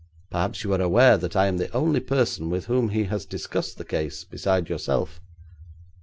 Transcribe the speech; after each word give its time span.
Perhaps 0.31 0.63
you 0.63 0.73
are 0.73 0.81
aware 0.81 1.15
that 1.15 1.35
I 1.35 1.45
am 1.45 1.57
the 1.57 1.69
only 1.73 1.99
person 1.99 2.49
with 2.49 2.65
whom 2.65 2.89
he 2.89 3.03
has 3.03 3.23
discussed 3.23 3.77
the 3.77 3.85
case 3.85 4.23
beside 4.23 4.67
yourself.' 4.67 5.19